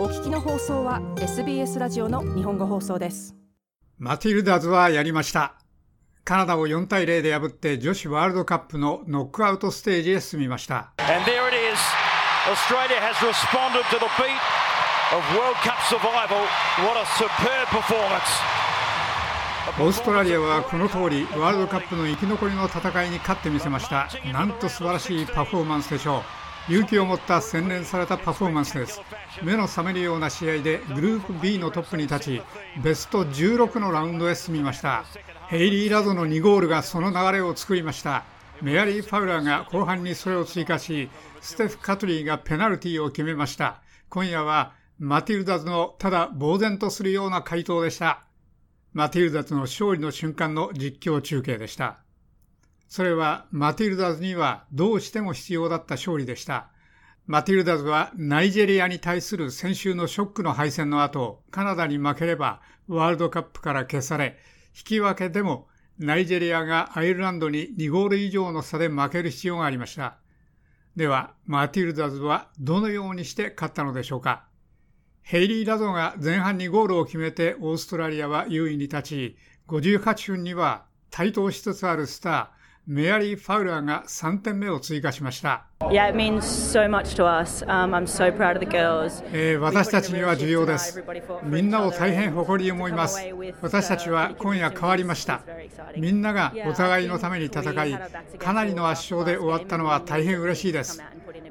[0.00, 3.36] お聞きの放送は SBS ラジオの日本語放送です。
[3.98, 5.56] マティルダズはやりました。
[6.24, 10.94] カナダを4対0で破って女子ワールドカップのノックアウトステージへ進みました。
[10.96, 11.12] Australia
[12.96, 14.32] has responded to the beat
[15.12, 16.48] of World Cup survival.
[16.78, 18.24] What a superb performance.
[19.78, 24.08] オーストラリアはこの通りワールドカップの生き残りの戦いに勝ってみせました。
[24.32, 29.00] なんと素晴らしいパフォーマンスでしょう勇気を持った洗練されたパフォーマンスです。
[29.42, 32.42] 目の覚めるような試合でグループ B のトップに立ち
[32.82, 35.04] ベスト16のラウンドへ進みました。
[35.48, 38.24] ヘイリー・ラドの2ゴールがその流れを作りました。
[38.62, 41.08] メアリー・ファウラーが後半にそれを追加し
[41.40, 43.80] ステフ・カトリーがペナルティを決めました。
[44.08, 48.24] 今夜はマティルダズのただ呆然とするような回答でした。
[48.92, 52.00] マティルダズの勝利の瞬間の実況中継でした。
[52.90, 56.70] それはマティルダズにはどうしても必要だった勝利でした。
[57.24, 64.38] マティルダズはナイジェリアに対する先週のショックの敗戦の後、カナダに負ければワールドカップから消され、
[64.76, 65.68] 引き分けでも
[66.00, 70.18] ナイジェリアがアイルランドに2ゴール以上の差で負ける必要がありました。
[70.96, 74.46] では、マティルダズはどのようにして勝ったのでしょうか
[75.22, 79.36] ヘイリー・ラドが前半にゴールを決めてオーストラリアは優位に立ち、
[79.68, 85.66] 58分には台頭しつつあるスター、メアリー・ファウラーが3点目を追加しました。
[85.80, 86.88] Yeah, so
[87.66, 88.24] um, so
[89.32, 91.02] えー、私たちには重要です。
[91.44, 93.20] みんなを大変誇りに思います。
[93.60, 95.42] 私たちは今夜変わりました。
[95.96, 97.98] みんながお互いのために戦い、
[98.38, 101.02] かなりの圧勝で終わったのは大変嬉しいです。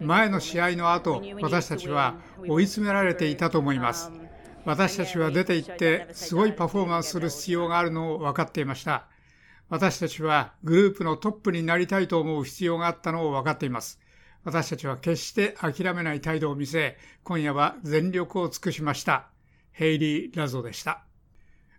[0.00, 2.14] 前の試合の後、私たちは
[2.46, 4.10] 追い詰められていたと思います。
[4.64, 9.06] 私たちは出て行って、すごいパフォーマンスする必要があるのを分かっていました。
[9.68, 14.00] 私たちはグループのトップになりたいと思う必要があったのを分かっています。
[14.44, 19.26] 私たちは決して諦めない態度を見せ、今夜は全力を尽くしました。
[19.72, 21.02] ヘイリー・ラゾでした。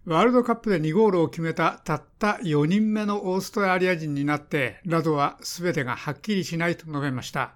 [0.05, 7.55] ワールドカップで2ゴールを決めたたった4人目のオーストラリア人になって、ラドは全てがはっきりしないと述べました。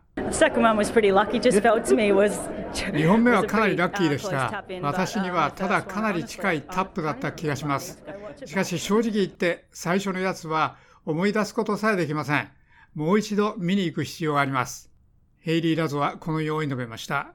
[2.73, 4.63] 2本目はかなりラッキーでした。
[4.81, 8.01] 私にはただかなり近いタップだった気がします。
[8.45, 12.49] しかし正直言って最初のやつは思い出すことさえできません。
[12.95, 14.91] もう一度見に行く必要があります。
[15.39, 17.33] ヘイリー・ラゾはこのように述べました。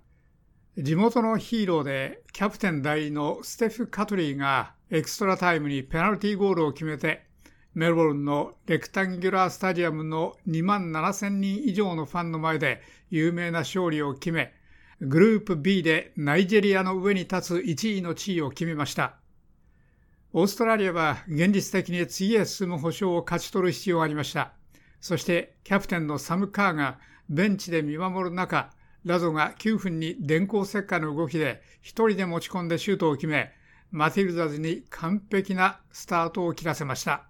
[0.76, 7.24] 地元のヒーローでキャプテン代理のステフ・カトリーがエクストラタイムにペナルティーゴールを決めて、
[7.74, 14.52] メルボルンのレクタンギュラースタジアムの2万7000人以上のファンの前で有名な勝利を決め、
[15.00, 19.16] グループ B でナイジェリアの上に立つ1位の地位を決めました。
[20.38, 24.52] オーストラリアは現実的に次へ進む保証を勝ち取る必要がありました。
[25.00, 26.98] そしてキャプテンのサム・カーが
[27.30, 28.70] ベンチで見守る中、
[29.06, 33.50] ラゾが9分に電光石火の動きで1人で持ち込んでシュートを決め、
[33.90, 37.24] マティルダズに完璧なスタートを切らせました。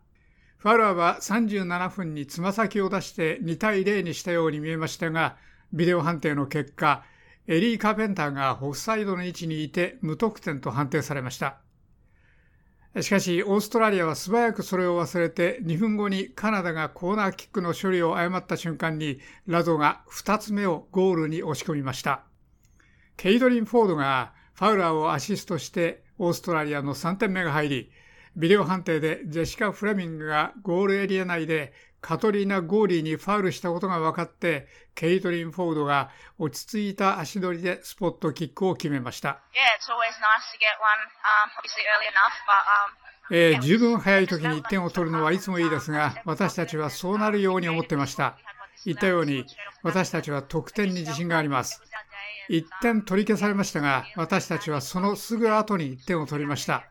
[0.57, 5.37] ファラーは37分につま先を出して2対0にしたように見えましたが、
[5.73, 7.05] ビデオ判定の結果、
[7.47, 11.61] エリー・カーペンターがオフサイドの位置にいて無得点と判定されました。
[13.03, 22.23] しかし、オーストラリアは素早くそれを忘れて、2分後にカナダがコーナーキックの処理を誤った瞬間に、ラドが2つ目をゴールに押し込みました。
[23.19, 27.91] ケイドリン・フォードがファウラーをアシストしてオーストラリアの3点目が入り、
[28.35, 31.75] ビデオ判定でジェシカ・フレミングがゴールエリア内で
[32.07, 39.41] カトリーナ・ゴーリーにファウルしたことが分かって、ケイトリン・フォードが落ち着いた足取りでスポットキックを決めました。
[43.33, 48.39] えー、十分早い時に1点を取るのはいつもいいですが、私たちはそうなるように思ってました。
[48.85, 49.45] 言ったように、
[49.83, 51.83] 私たちは得点に自信があります。
[52.51, 56.85] 1点取り消されましたが、私たちはそのすぐ後に1点を取りました。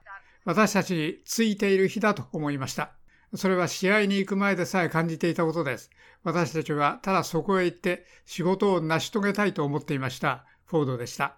[0.44, 2.92] 私たちについている日だと思いました。
[3.34, 5.90] それは試合に行く前でさえ感じていたことです。
[6.24, 10.46] 私たちはただそこへ行って仕事を成し遂げたいと思っていました。
[10.66, 11.35] フォードでした。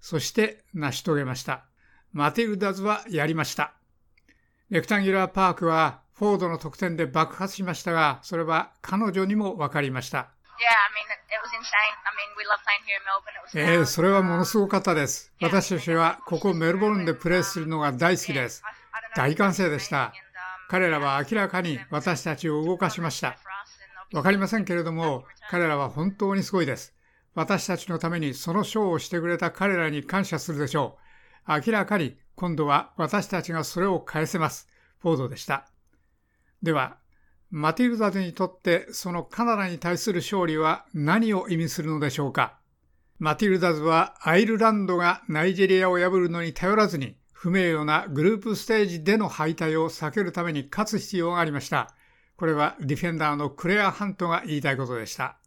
[0.00, 1.64] そして成し遂げました。
[2.12, 3.74] マティルダズはやりました。
[4.70, 10.30] レクタンギュラーパークはフォードの得点で爆発しましたが、それは彼女にも分かりました。
[13.54, 15.32] えー、それはものすごかったです。
[15.40, 18.62] 私たちはここメルボルンでプレーするのが大好きです。
[19.16, 20.12] 大歓声でした。
[20.72, 23.36] 彼らは明らかに私たちを動かしました。
[24.14, 26.94] わかりませんけれども、彼らは本当にすごいです。
[27.34, 30.96] 私たちのためにそのショーをしてくれた彼らに感謝するでしょ
[31.46, 31.60] う。
[31.66, 34.66] 明らかに今度は私たちがそれを返せます。
[35.00, 35.68] フォードでした。
[36.62, 36.96] では、
[37.50, 42.56] マティルダにとってそのカナダに対する勝利は何を意味するのでしょうか
[43.18, 51.92] マティルダズはアイルランドがナイジェリアを破るのに頼らずに不名誉なグループステージでの敗退を避けるために勝つ必要がありました。
[52.36, 55.38] これはディフェンダーのクレア・ハントが言いたいことでした。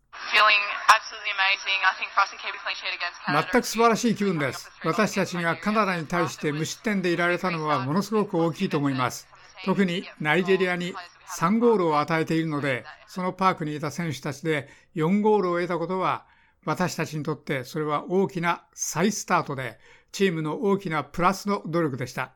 [3.50, 4.70] 全く素晴らしい気分です。
[4.84, 9.30] 私たちがカナダに対して無失点でいられたのはものすごく大きいと思います。
[9.64, 10.94] 特にナイジェリアに
[11.40, 16.26] 3ゴールを与えているので、そのパークにいた選手たちで4ゴールを得たことは、
[16.66, 19.80] 私たちにとってそれは大きな再スタートで、
[20.16, 22.32] チームの大きなプラスの努力でした。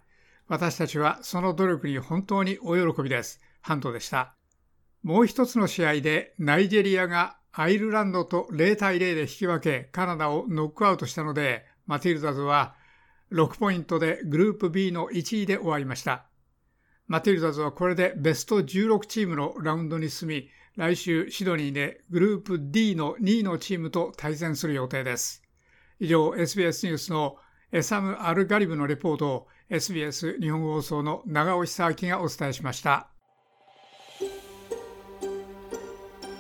[0.50, 3.40] 私たちはその努力に本当にお喜びです。
[3.62, 4.36] ハントでした。
[5.02, 12.76] もう一つの試合でナイジェリアがアイルランドと0対0で引き分けカナダをノックアウトしたのでマティルダズは
[13.32, 16.26] 6ポイントでグループ B の1位で終わりました。
[17.08, 25.44] マティルダズはこれでベスト16チームのラウンドに進み来週シドニーでグループ D の2位のチームと対戦する予定です。
[26.02, 27.38] 以上 SBS ニュースの
[27.82, 33.10] サム・アルガリブのレポートを SBS 日本放送の長尾久明がお伝えしました。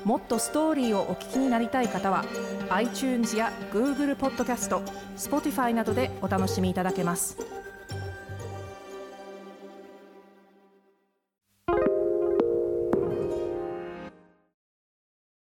[0.05, 2.25] もっとストーリーをお聞きになりたい方は
[2.69, 4.81] iTunes や Google ポッドキャスト
[5.17, 7.58] Spotify などでお楽しみいただけます。